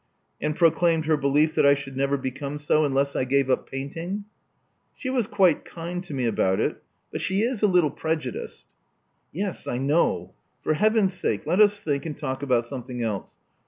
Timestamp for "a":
7.61-7.67